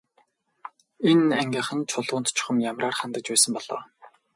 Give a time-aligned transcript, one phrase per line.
[1.09, 3.81] Энэ ангийнхан Чулуунд чухам ямраар хандаж байсан бол оо.